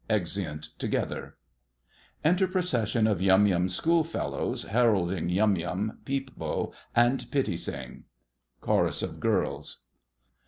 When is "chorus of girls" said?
8.61-9.81